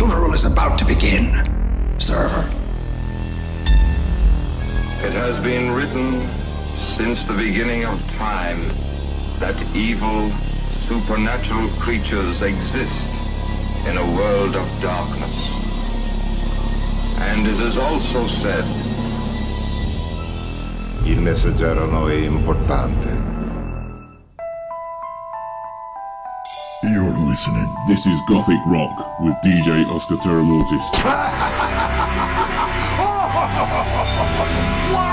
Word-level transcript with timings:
funeral 0.00 0.32
is 0.32 0.46
about 0.46 0.78
to 0.78 0.84
begin, 0.86 1.30
sir. 1.98 2.24
It 5.04 5.12
has 5.12 5.38
been 5.44 5.72
written 5.74 6.26
since 6.96 7.24
the 7.24 7.34
beginning 7.34 7.84
of 7.84 8.00
time 8.12 8.62
that 9.40 9.54
evil, 9.76 10.30
supernatural 10.88 11.68
creatures 11.84 12.40
exist 12.40 13.10
in 13.88 13.98
a 13.98 14.06
world 14.16 14.56
of 14.56 14.66
darkness. 14.80 15.36
And 17.28 17.46
it 17.46 17.60
is 17.60 17.76
also 17.76 18.26
said, 18.40 18.64
Il 21.04 21.20
messaggero 21.20 22.08
è 22.08 22.14
importante. 22.14 23.39
Listening. 27.40 27.74
This 27.88 28.06
is 28.06 28.20
Gothic 28.28 28.60
Rock 28.66 29.18
with 29.20 29.34
DJ 29.42 29.88
Oscar 29.88 30.16
Terramortis. 30.16 30.84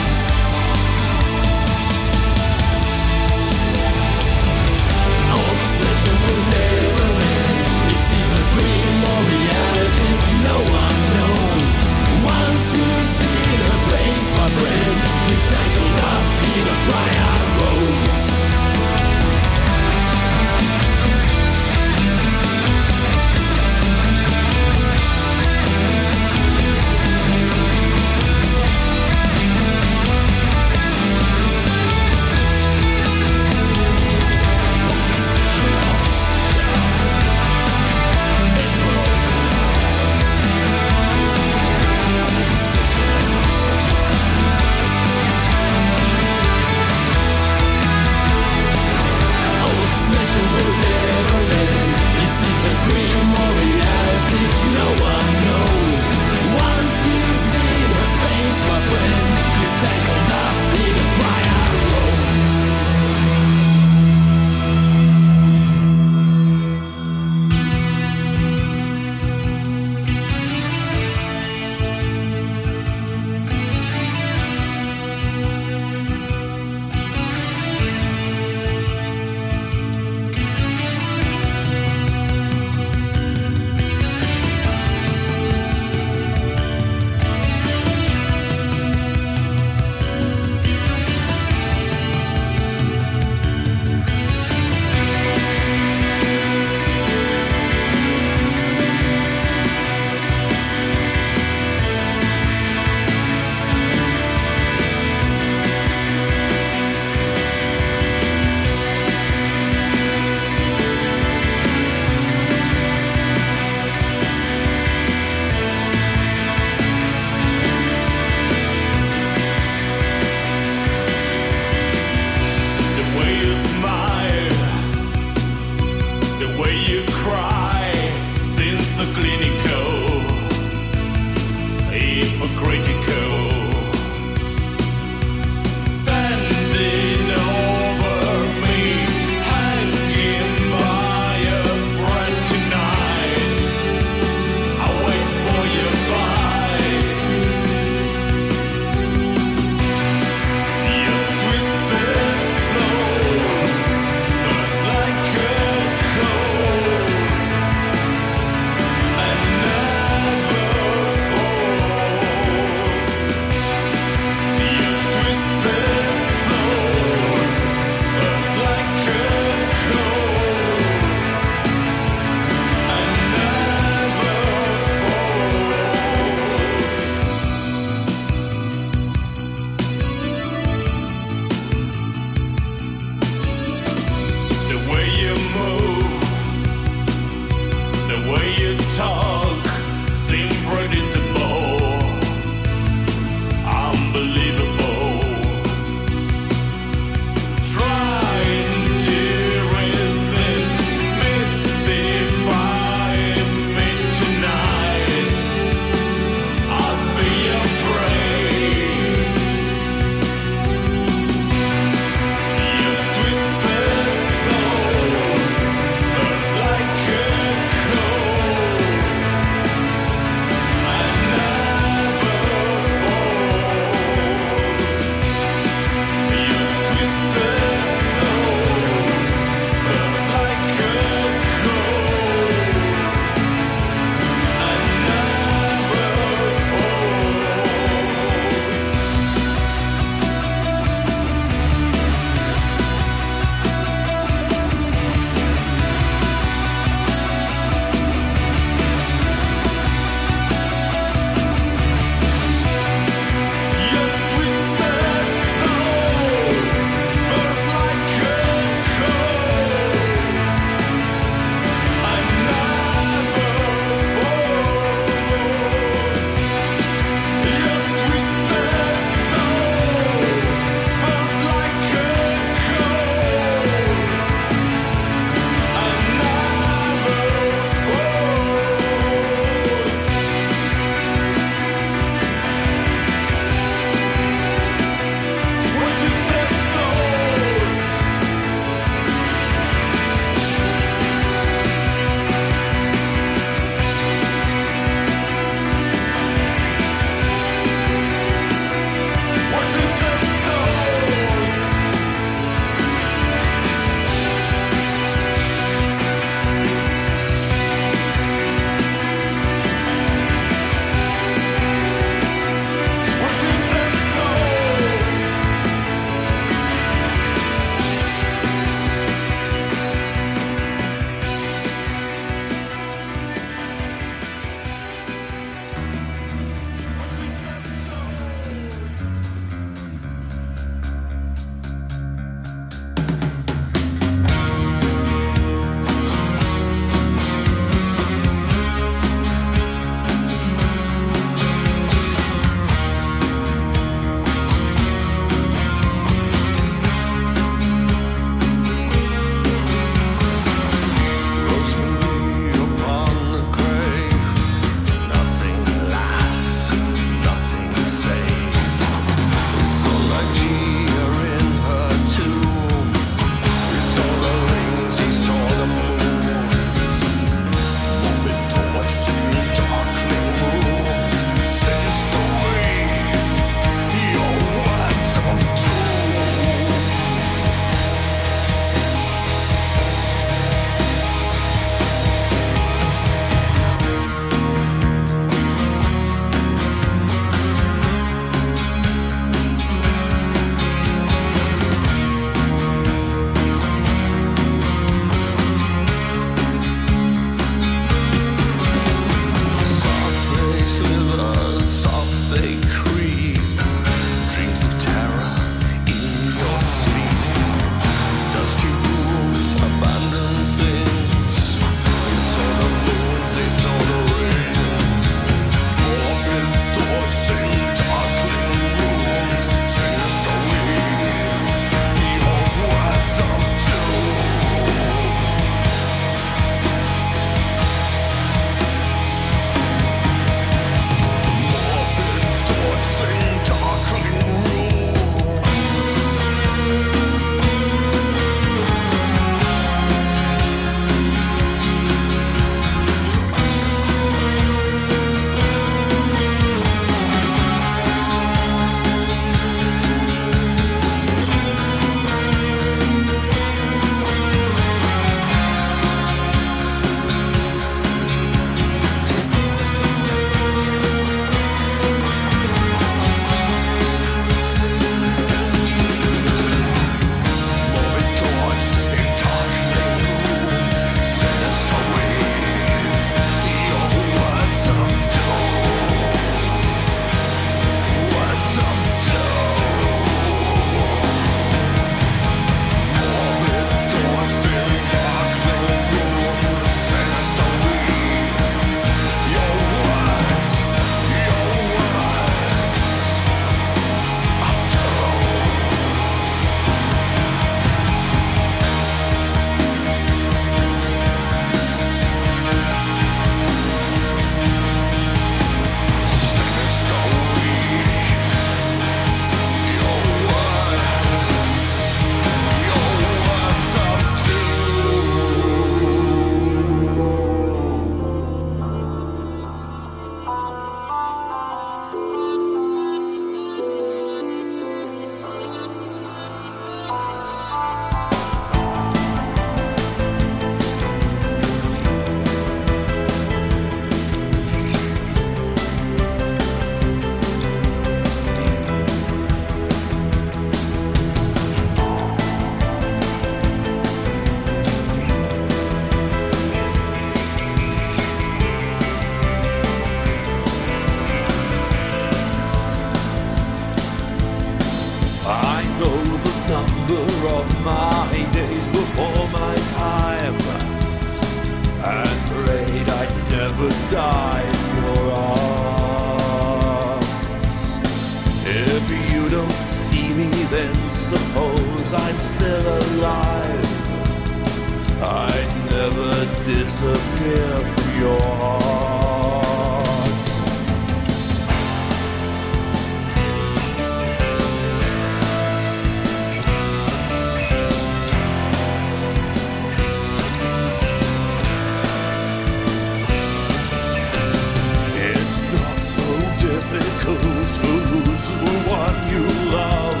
difficult 596.52 597.46
to 597.56 597.66
lose 597.90 598.28
the 598.44 598.54
one 598.80 598.98
you 599.12 599.24
love 599.56 600.00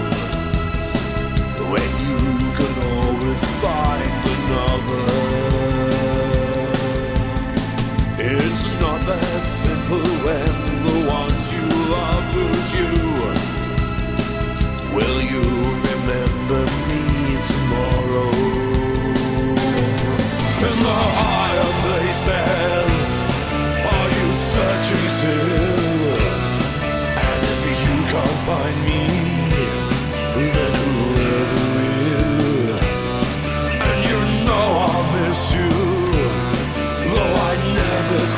when 1.72 1.90
you 2.04 2.18
can 2.58 2.74
always 2.92 3.42
find 3.62 4.22
another. 4.36 5.06
It's 8.18 8.64
not 8.82 9.00
that 9.10 9.44
simple 9.62 10.08
when 10.26 10.54
the 10.86 10.98
ones 11.18 11.44
you 11.56 11.66
love 11.96 12.24
lose 12.36 12.70
you. 12.80 12.92
Will 14.96 15.20
you 15.32 15.44
remember 15.90 16.62
me 16.88 17.02
tomorrow? 17.50 18.32
In 20.68 20.76
the 20.88 21.00
higher 21.20 21.70
places, 21.84 23.02
are 23.96 24.10
you 24.18 24.28
searching 24.52 25.08
still? 25.16 25.71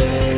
in 0.00 0.31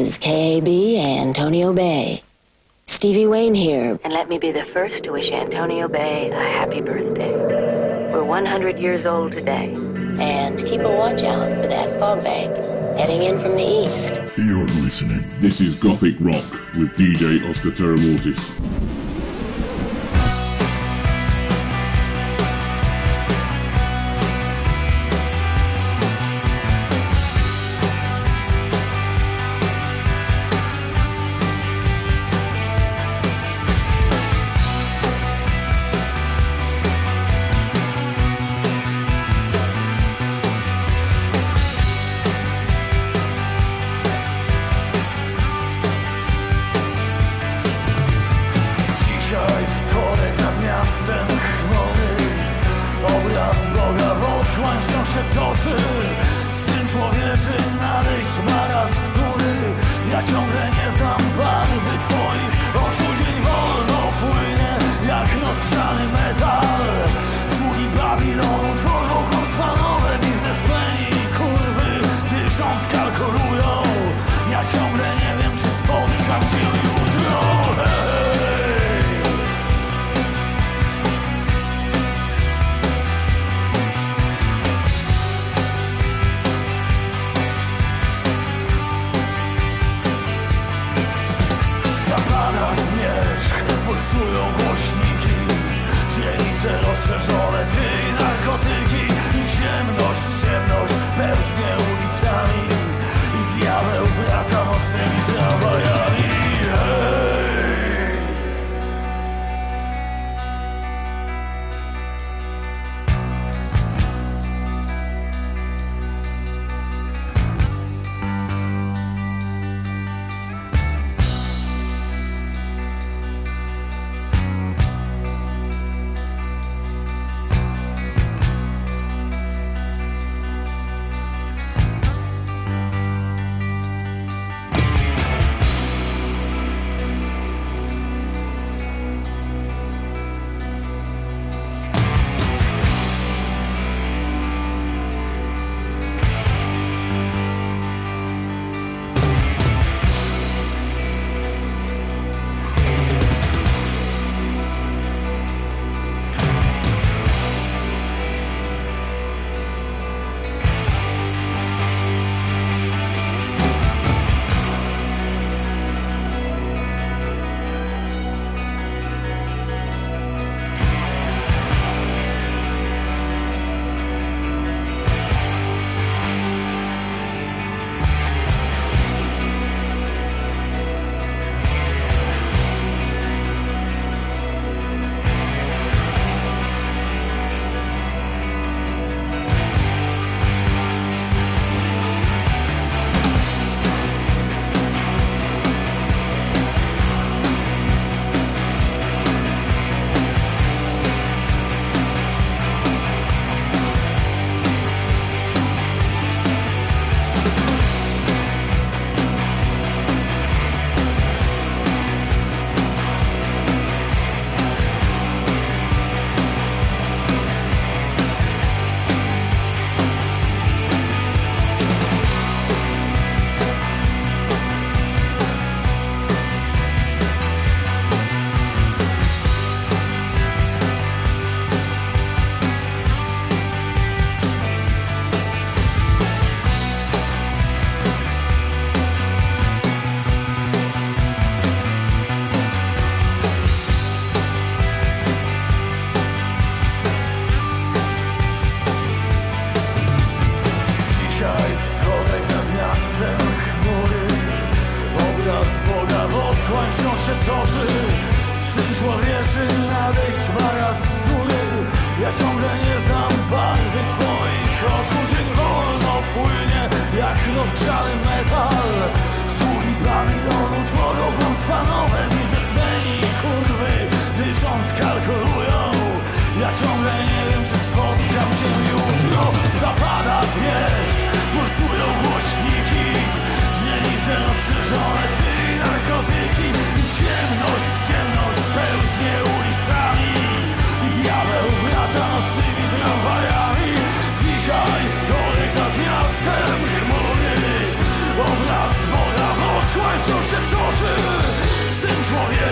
This 0.00 0.12
is 0.12 0.18
KAB 0.18 0.66
Antonio 0.96 1.74
Bay. 1.74 2.22
Stevie 2.86 3.26
Wayne 3.26 3.54
here, 3.54 4.00
and 4.02 4.14
let 4.14 4.30
me 4.30 4.38
be 4.38 4.50
the 4.50 4.64
first 4.64 5.04
to 5.04 5.12
wish 5.12 5.30
Antonio 5.30 5.88
Bay 5.88 6.30
a 6.30 6.36
happy 6.36 6.80
birthday. 6.80 7.36
We're 8.10 8.24
100 8.24 8.78
years 8.78 9.04
old 9.04 9.32
today, 9.32 9.74
and 10.18 10.56
keep 10.56 10.80
a 10.80 10.88
watch 10.88 11.22
out 11.22 11.54
for 11.60 11.66
that 11.66 12.00
fog 12.00 12.24
bank 12.24 12.56
heading 12.98 13.24
in 13.24 13.42
from 13.42 13.56
the 13.56 13.62
east. 13.62 14.14
You're 14.38 14.64
listening. 14.82 15.22
This 15.38 15.60
is 15.60 15.74
Gothic 15.74 16.14
Rock 16.18 16.50
with 16.78 16.96
DJ 16.96 17.46
Oscar 17.46 17.68
Terramortis. 17.68 18.56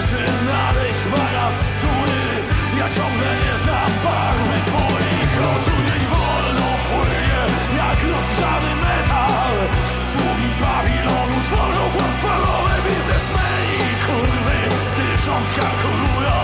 Przynaleźć 0.08 1.04
maraz 1.16 1.56
wtóry 1.72 2.22
Ja 2.78 2.86
ciągle 2.96 3.30
nie 3.44 3.54
znam 3.64 3.90
barwy 4.04 4.58
twoich 4.68 5.32
no 5.40 5.50
oczu 5.56 5.76
Dzień 5.86 6.04
wolno 6.12 6.68
płynie 6.86 7.40
jak 7.80 7.98
rozgrzany 8.12 8.72
metal. 8.84 9.54
Sługi 10.10 10.50
Babilonu 10.60 11.38
tworzą 11.48 11.84
kłamstwa 11.94 12.34
nowe 12.44 12.76
Biznesmeni 12.84 13.80
kurwy 14.04 14.58
dysząc 14.98 15.48
kalkulują. 15.58 16.38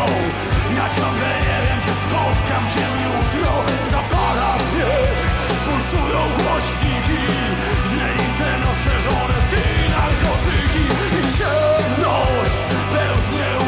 Ja 0.77 0.87
ciągle 0.97 1.31
nie 1.47 1.59
wiem 1.65 1.81
czy 1.87 1.93
spotkam 2.05 2.65
cię 2.73 2.87
jutro. 3.05 3.53
Za 3.93 4.03
fala 4.13 4.51
zmierz 4.67 5.23
pulsują 5.65 6.21
głośniki. 6.39 7.23
Źrenice 7.89 8.47
rozszerzone, 8.65 9.39
ty 9.51 9.63
narkotyki 9.95 10.85
i 11.19 11.23
ciemność. 11.37 12.74
no 13.31 13.64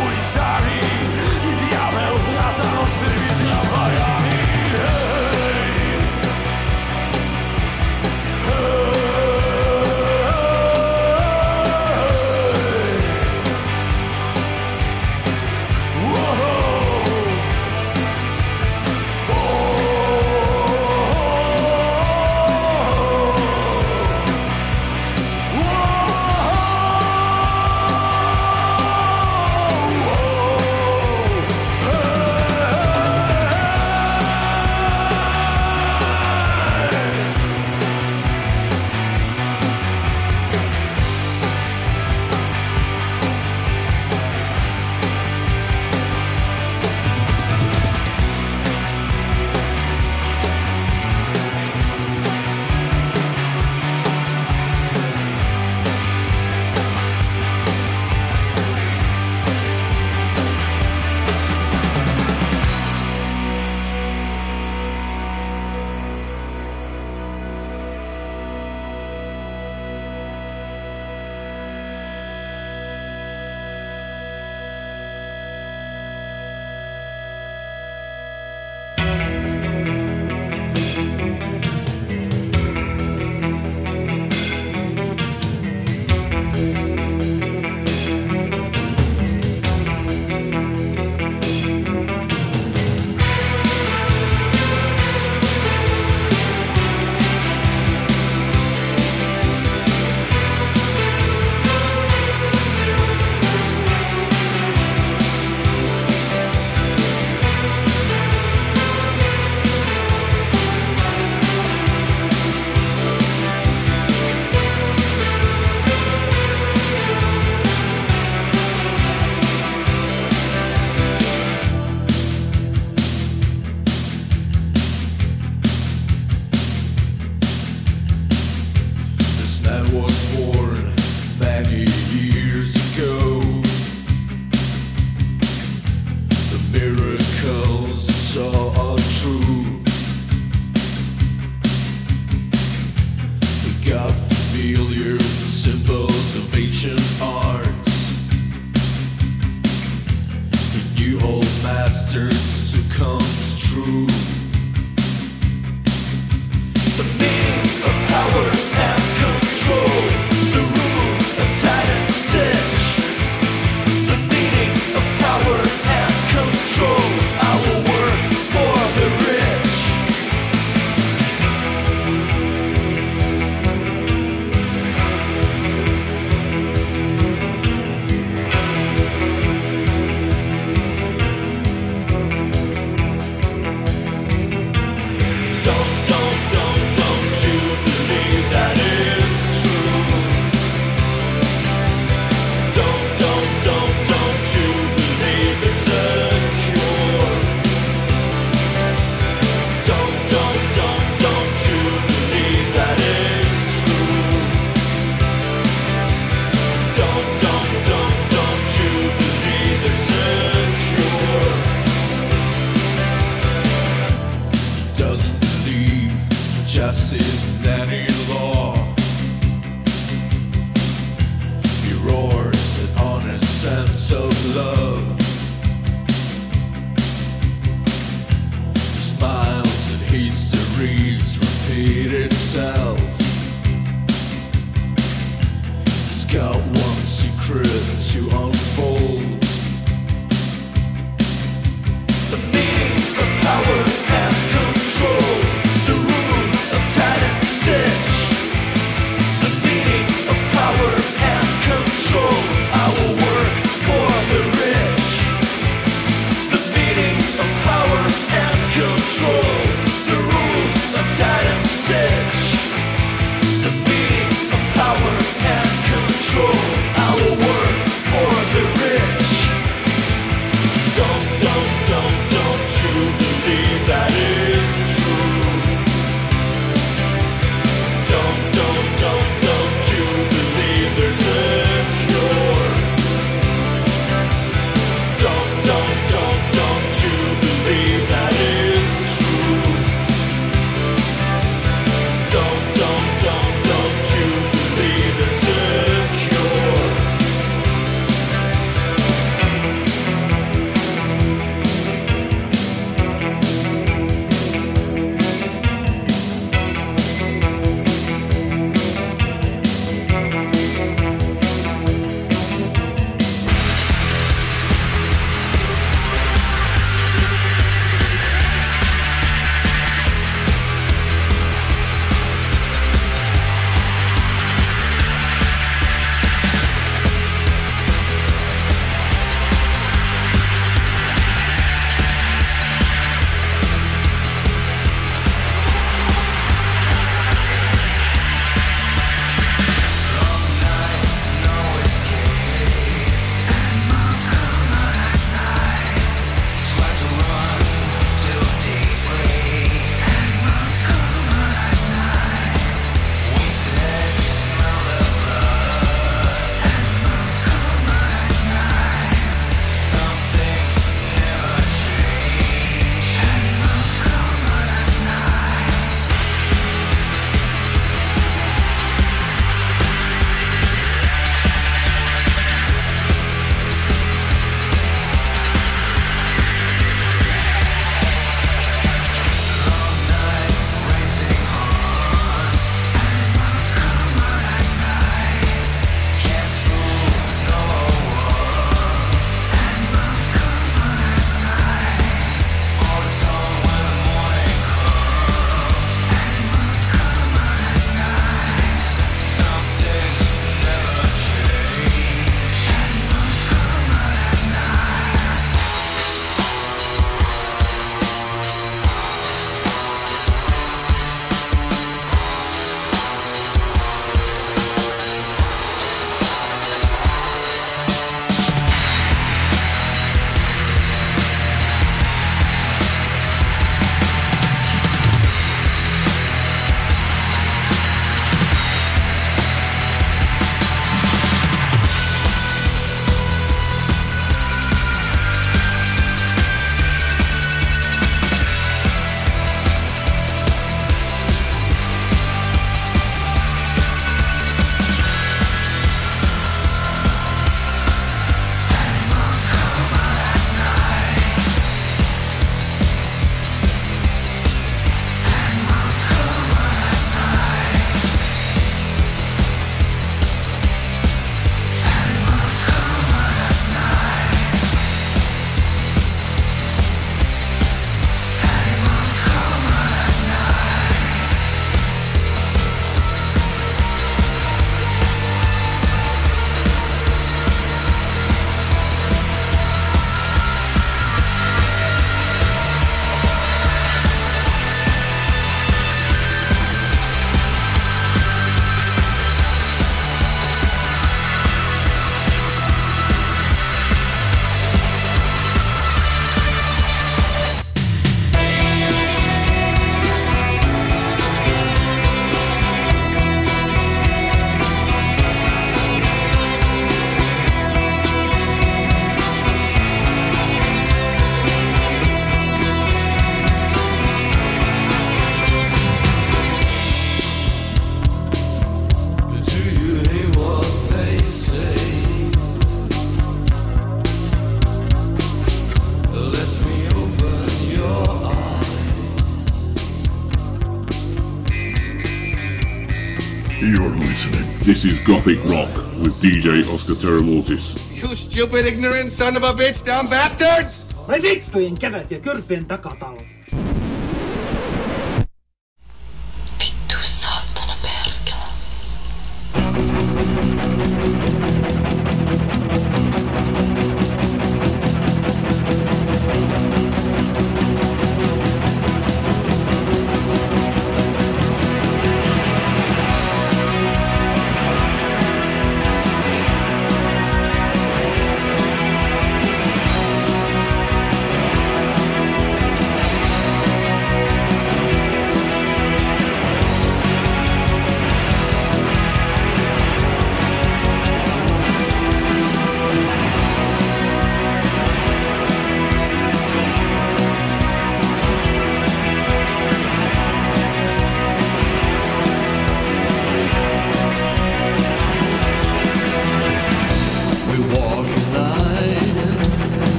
Gothic 535.27 535.45
Rock 535.51 535.75
with 535.99 536.15
DJ 536.23 536.63
Oscar 536.73 536.95
Terramortis. 536.95 537.75
You 538.01 538.15
stupid, 538.15 538.65
ignorant 538.65 539.11
son 539.11 539.37
of 539.37 539.43
a 539.43 539.53
bitch, 539.53 539.85
dumb 539.85 540.09
bastards! 540.09 540.87
Mä 541.09 541.15
vittuin 541.23 541.79
kävät 541.79 542.11
ja 542.11 542.21
kyrpien 542.21 542.67
takaa 542.67 542.96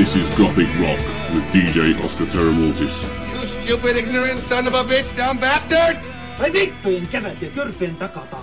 This 0.00 0.16
is 0.16 0.30
Gothic 0.30 0.66
Rock 0.80 0.96
with 1.34 1.44
DJ 1.52 1.92
Oscar 2.02 2.24
Terramortis. 2.24 3.04
You 3.34 3.44
stupid, 3.44 3.96
ignorant 3.98 4.38
son 4.38 4.66
of 4.66 4.72
a 4.72 4.82
bitch, 4.82 5.14
dumb 5.14 5.38
bastard! 5.38 5.96
Mä 6.38 6.52
vittuin 6.52 7.08
kävet 7.08 7.42
ja 7.42 7.48
kyrpien 7.50 7.96
takata 7.96 8.39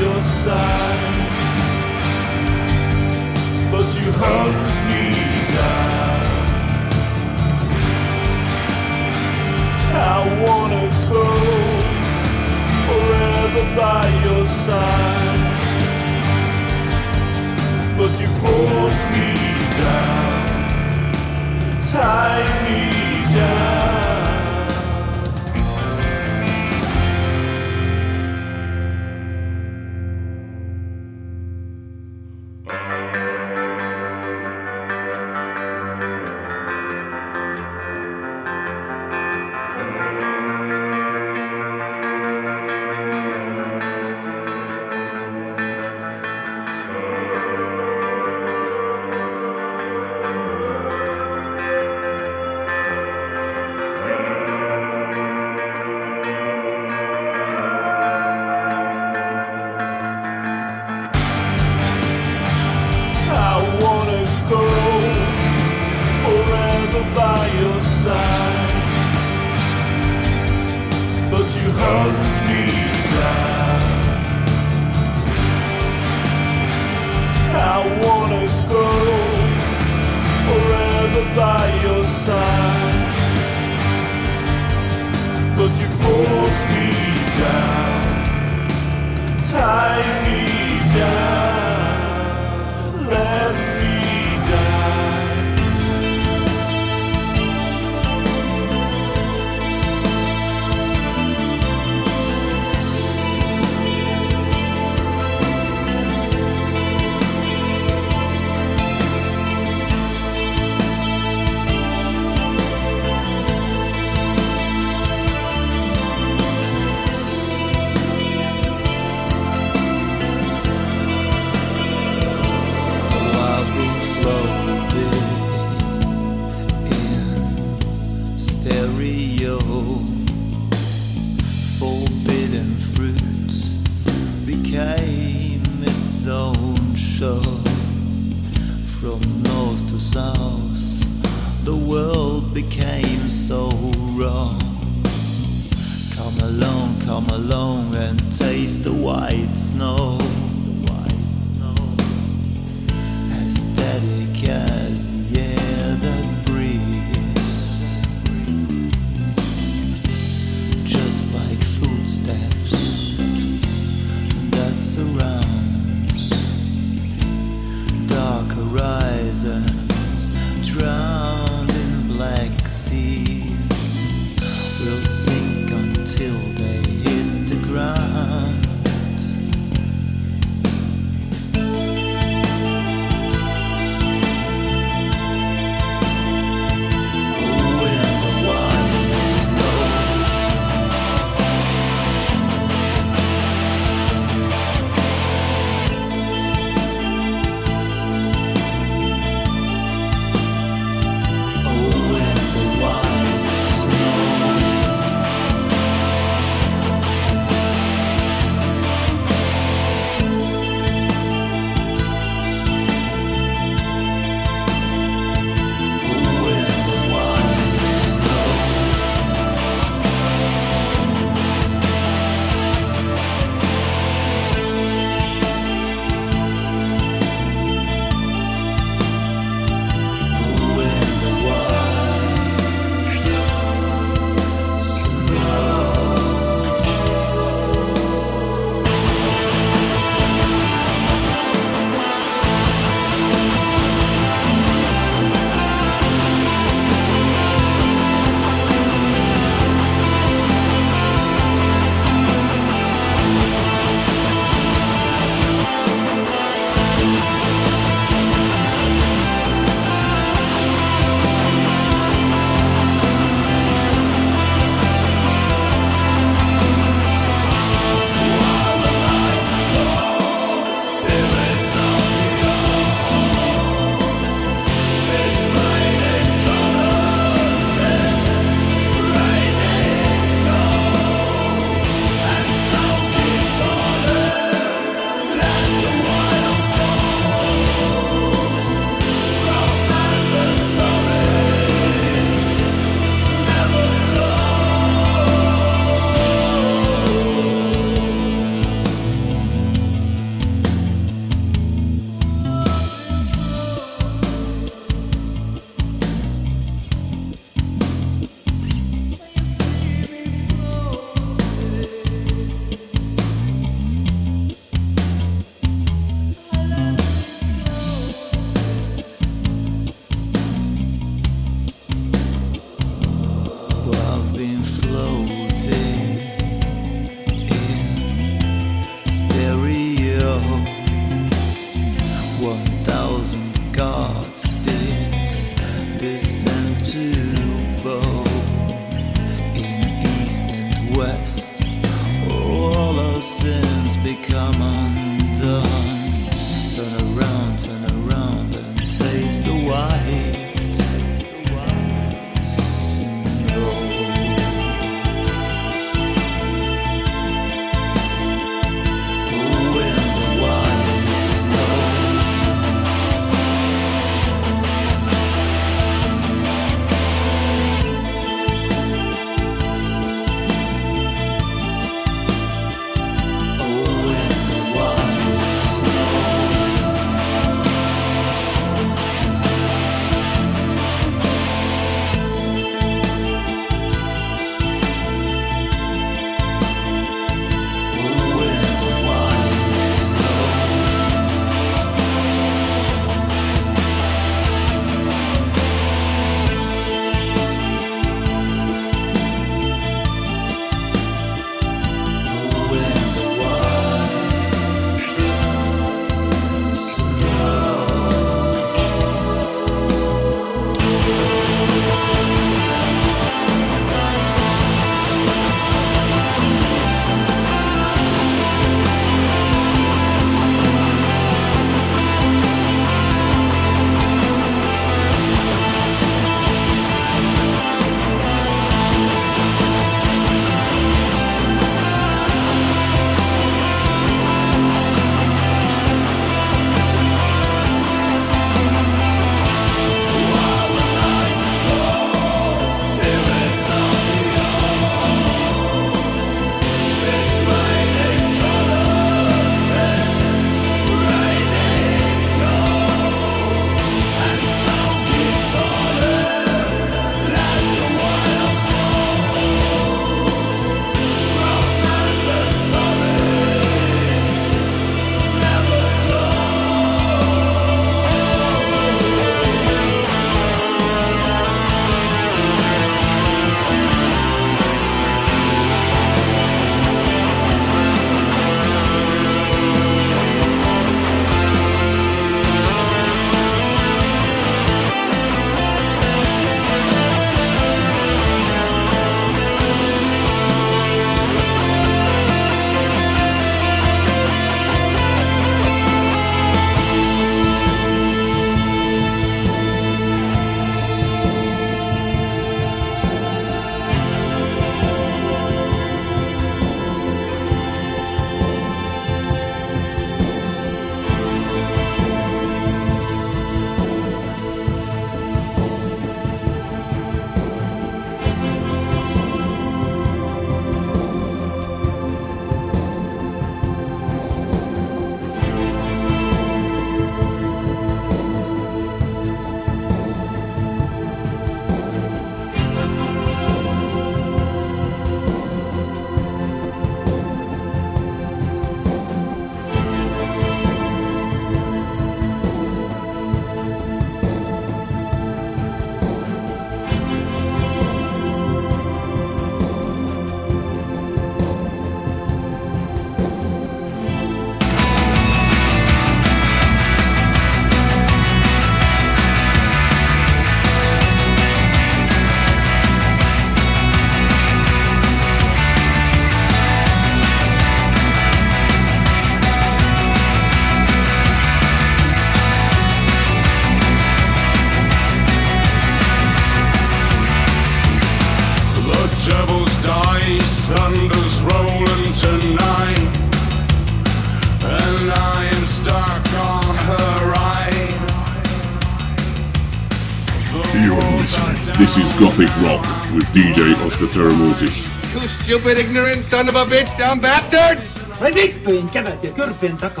with 593.15 593.27
DJ 593.33 593.75
Oscar 593.85 594.07
Terramortis. 594.07 594.89
You 595.13 595.27
stupid, 595.27 595.77
ignorant 595.77 596.23
son 596.23 596.49
of 596.49 596.55
a 596.55 596.65
bitch, 596.65 596.97
dumb 596.97 597.19
bastard! 597.19 597.79
Vai 598.19 598.33
vittuin 598.33 598.89
kevät 598.89 599.23
ja 599.23 599.31
kyrpien 599.31 599.77
takatalon. 599.77 600.00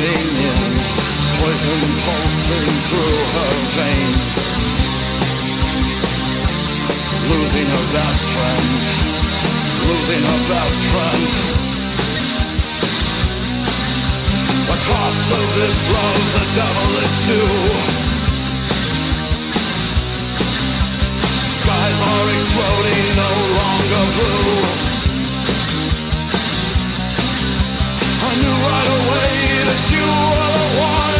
alien 0.00 0.72
poison 1.38 1.82
pulsing 2.04 2.72
through 2.88 3.18
her 3.34 3.54
veins 3.76 4.32
losing 7.30 7.66
her 7.74 7.86
best 7.92 8.24
friend 8.34 8.80
losing 9.88 10.22
her 10.30 10.40
best 10.48 10.80
friend 10.92 11.74
the 14.66 14.80
cost 14.80 15.30
of 15.30 15.46
this 15.54 15.78
love 15.90 16.24
the 16.36 16.46
devil 16.58 16.90
is 17.04 17.14
due. 17.28 18.04
Skies 21.54 22.00
are 22.10 22.28
exploding 22.34 23.04
no 23.14 23.32
longer 23.60 24.04
blue. 24.16 24.93
knew 28.40 28.56
right 28.70 28.90
away 28.98 29.32
that 29.68 29.82
you 29.94 30.06
were 30.38 30.52
the 30.58 30.68
one. 30.80 31.14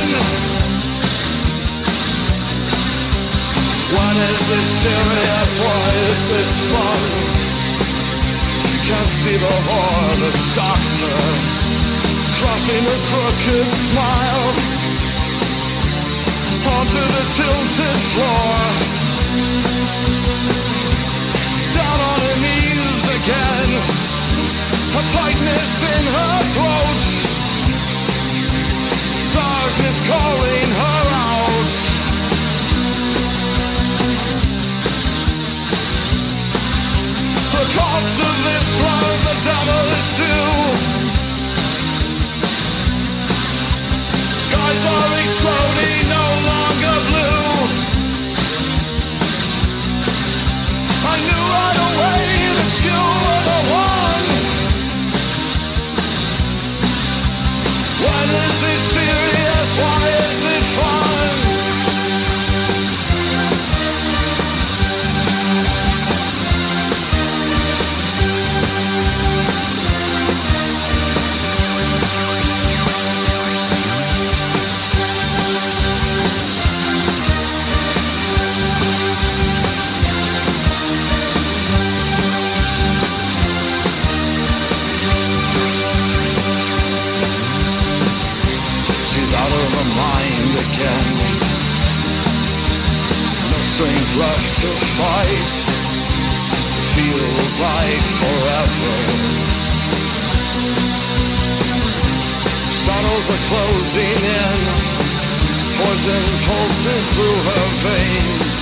This 4.45 4.70
serious? 4.85 5.53
Why 5.65 5.85
is 6.11 6.23
this 6.28 6.53
fun? 6.70 7.03
Can't 8.85 9.12
see 9.20 9.36
the 9.39 9.57
crushing 12.39 12.85
crooked 13.09 13.70
smile 13.89 14.49
onto 16.77 17.03
the 17.15 17.24
tilted 17.36 17.99
floor. 18.12 19.05
tightness 25.12 25.74
in 25.94 26.05
her 26.16 26.36
throat. 26.55 27.05
Darkness 29.32 29.98
calling 30.10 30.70
her 30.82 31.05
out. 31.28 31.74
The 37.55 37.64
cost 37.78 38.16
of 38.28 38.35
this 38.48 38.68
love, 38.85 39.18
the 39.28 39.36
devil. 39.44 39.84
again. 90.74 91.06
No 93.51 93.60
strength 93.74 94.12
left 94.16 94.52
to 94.62 94.70
fight. 94.98 95.52
Feels 96.94 97.52
like 97.68 98.06
forever. 98.22 98.96
Shadows 102.82 103.26
are 103.34 103.42
closing 103.51 104.18
in. 104.42 104.59
Poison 105.78 106.24
pulses 106.46 107.05
through 107.14 107.40
her 107.51 107.66
veins. 107.86 108.55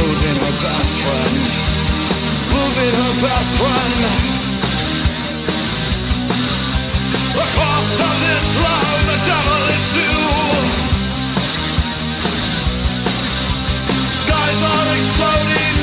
Losing 0.00 0.36
her 0.44 0.54
best 0.64 0.94
friend. 1.04 1.46
Losing 2.56 2.94
her 3.02 3.14
best 3.22 3.50
friend. 3.58 4.35
exploding 14.98 15.75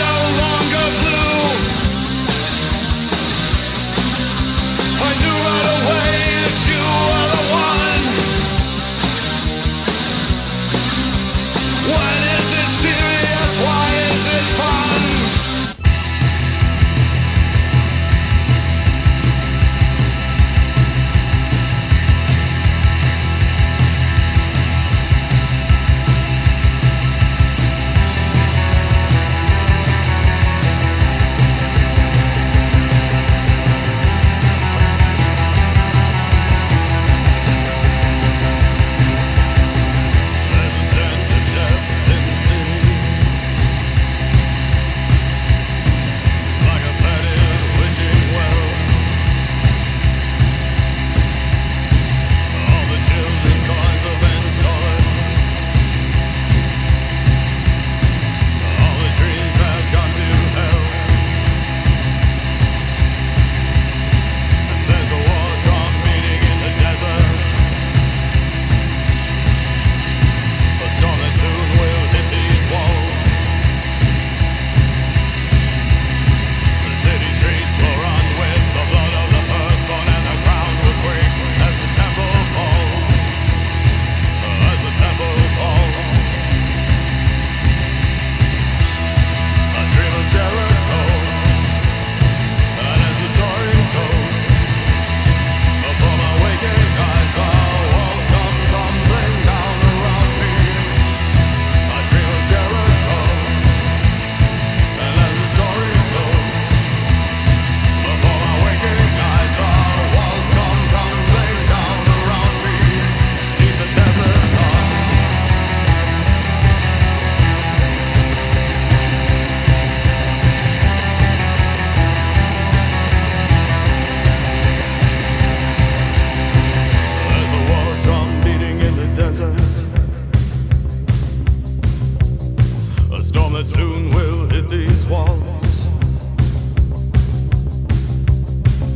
the 133.24 133.30
storm 133.30 133.54
that 133.54 133.68
soon 133.68 134.14
will 134.14 134.48
hit 134.48 134.70
these 134.70 135.06
walls. 135.06 135.40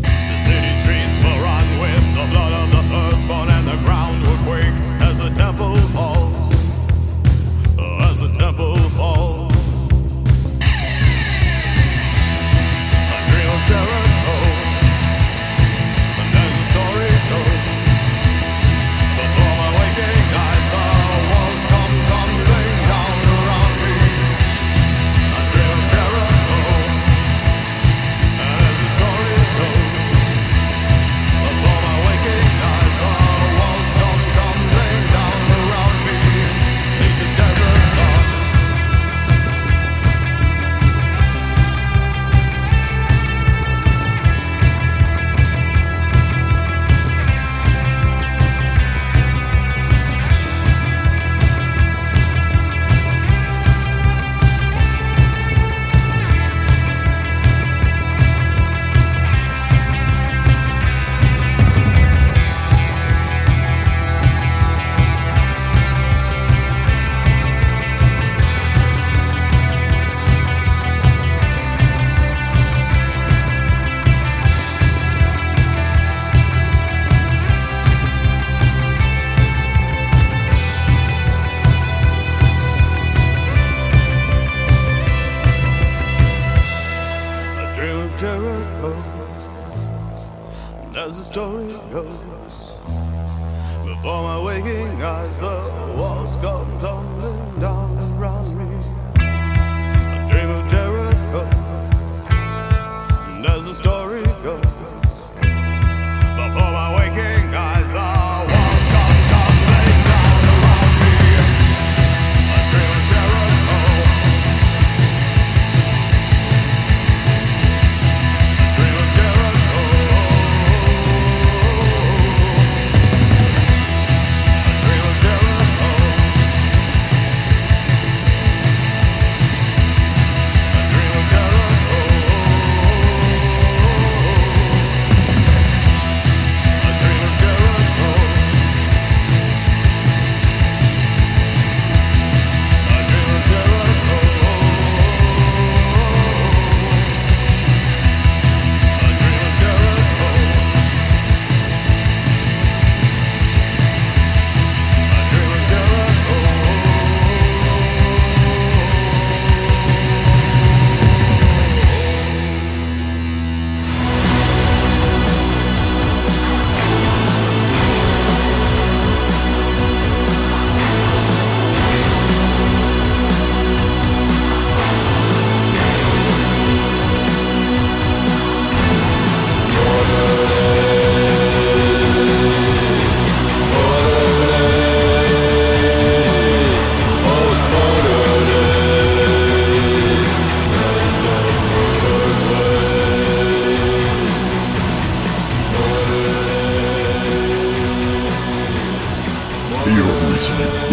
The 0.02 0.38
city 0.38 0.76
streets 0.76 1.18
will 1.18 1.40
run 1.42 1.80
with 1.80 2.04
the 2.16 2.28
blood 2.32 2.54
of 2.54 2.72
the 2.72 2.84
firstborn. 2.90 3.57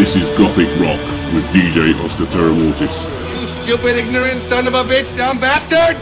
This 0.04 0.16
is 0.16 0.28
Gothic 0.36 0.68
Rock 0.80 1.00
with 1.32 1.46
DJ 1.46 1.98
Oscar 2.04 2.24
Terramortis. 2.24 3.08
You 3.40 3.46
stupid, 3.62 3.96
ignorant 3.96 4.42
son 4.42 4.66
of 4.66 4.74
a 4.74 4.84
bitch, 4.84 5.16
dumb 5.16 5.40
bastard! 5.40 5.96